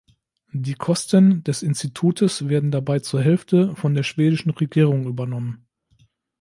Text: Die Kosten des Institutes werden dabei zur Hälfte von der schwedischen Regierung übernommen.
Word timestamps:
Die 0.55 0.73
Kosten 0.73 1.43
des 1.43 1.61
Institutes 1.61 2.49
werden 2.49 2.71
dabei 2.71 2.97
zur 3.01 3.21
Hälfte 3.21 3.75
von 3.75 3.93
der 3.93 4.01
schwedischen 4.01 4.49
Regierung 4.49 5.05
übernommen. 5.05 5.67